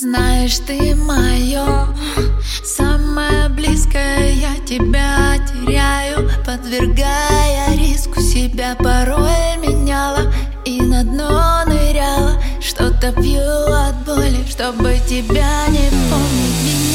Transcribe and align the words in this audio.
Знаешь, 0.00 0.58
ты 0.66 0.94
мое 0.94 1.88
самое 2.64 3.50
близкое 3.50 4.32
Я 4.32 4.56
тебя 4.64 5.36
теряю, 5.46 6.30
подвергая 6.42 7.76
риску. 7.76 8.18
Себя 8.18 8.76
порой 8.76 9.58
меняла 9.58 10.32
и 10.64 10.80
на 10.80 11.04
дно 11.04 11.64
ныряла. 11.66 12.42
Что-то 12.62 13.12
пью 13.12 13.42
от 13.42 13.94
боли, 14.06 14.42
чтобы 14.48 14.98
тебя 15.06 15.66
не 15.68 15.90
помнить. 16.08 16.64
Меня 16.64 16.89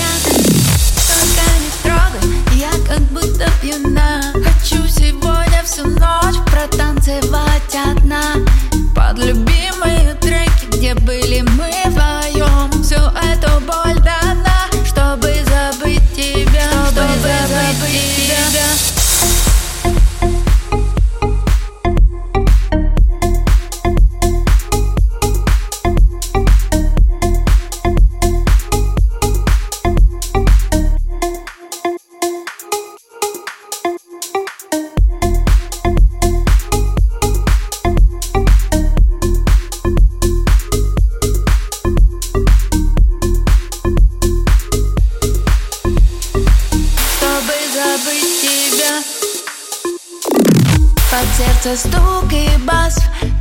Под 51.16 51.27
сердце 51.38 51.77
стук 51.77 52.34
и 52.34 52.49
бас. 52.66 52.98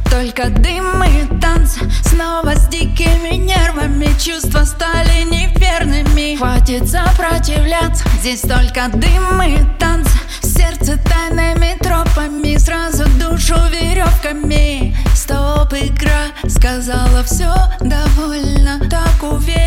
Только 0.09 0.49
дым 0.49 1.03
и 1.03 1.41
танцы 1.41 1.81
Снова 2.05 2.55
с 2.55 2.69
дикими 2.69 3.35
нервами. 3.35 4.17
Чувства 4.17 4.63
стали 4.63 5.25
неверными. 5.25 6.37
Хватит 6.37 6.89
сопротивляться. 6.89 8.05
Здесь 8.21 8.43
только 8.43 8.89
дым 8.93 9.43
и 9.43 9.59
танцы 9.81 10.17
Сердце 10.41 10.99
тайными 10.99 11.77
тропами 11.81 12.57
Сразу 12.59 13.07
душу 13.19 13.57
веревками. 13.73 14.97
Стоп, 15.13 15.73
игра 15.73 16.27
Сказала 16.47 17.25
все 17.25 17.53
довольно. 17.81 18.89
Так 18.89 19.21
уверенно 19.21 19.64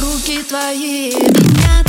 руки 0.00 0.42
твои. 0.42 1.10
Меня 1.10 1.83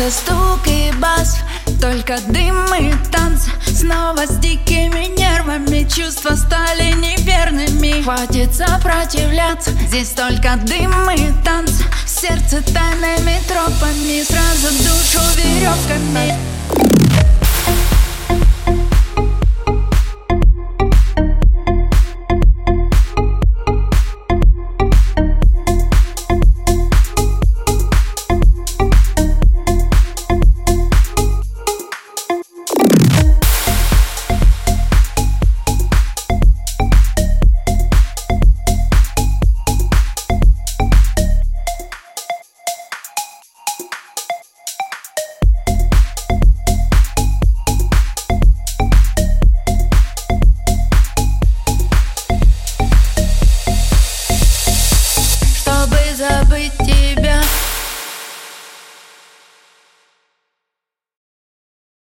сердце 0.00 0.10
стук 0.10 0.66
и 0.66 0.92
бас 0.98 1.38
только 1.80 2.18
дым 2.28 2.74
и 2.74 2.92
танцы 3.10 3.50
Снова 3.66 4.26
с 4.26 4.38
дикими 4.38 5.06
нервами 5.16 5.88
Чувства 5.88 6.34
стали 6.36 6.92
неверными. 6.92 8.02
Хватит 8.02 8.54
сопротивляться 8.54 9.70
Здесь 9.88 10.10
только 10.10 10.56
дым 10.56 11.10
и 11.10 11.32
танцы 11.44 11.84
Сердце 12.06 12.62
тайными 12.72 13.40
тропами 13.46 14.22
Сразу 14.22 14.68
душу 14.78 15.20
верет 15.36 16.59